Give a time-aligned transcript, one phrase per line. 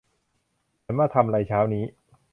[0.83, 1.83] ฉันมาทำไรเช้านี้